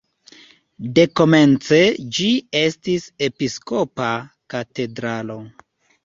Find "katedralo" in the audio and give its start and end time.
4.55-5.37